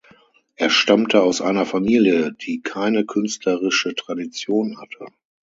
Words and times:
Er 0.55 0.71
stammte 0.71 1.21
aus 1.21 1.41
einer 1.41 1.63
Familie, 1.67 2.33
die 2.33 2.61
keine 2.63 3.05
künstlerische 3.05 3.93
Tradition 3.93 4.79
hatte. 4.81 5.05